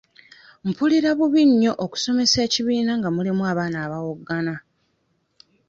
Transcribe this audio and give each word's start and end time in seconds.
Mpulira 0.67 1.11
bubi 1.17 1.41
nnyo 1.49 1.71
okusomesa 1.85 2.37
ekibiina 2.47 2.91
nga 2.99 3.09
mulimu 3.15 3.43
abaana 3.51 3.77
abawoggana. 3.85 4.53